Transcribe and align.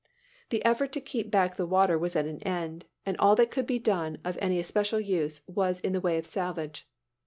The 0.49 0.65
effort 0.65 0.91
to 0.93 0.99
keep 0.99 1.29
back 1.29 1.57
the 1.57 1.65
water 1.67 1.95
was 1.95 2.15
at 2.15 2.25
an 2.25 2.41
end, 2.41 2.85
and 3.05 3.15
all 3.17 3.35
that 3.35 3.51
could 3.51 3.67
be 3.67 3.77
done 3.77 4.17
of 4.25 4.35
any 4.41 4.57
especial 4.57 4.99
use 4.99 5.43
was 5.45 5.79
in 5.79 5.91
the 5.93 6.01
way 6.01 6.17
of 6.17 6.25
salvage. 6.25 6.87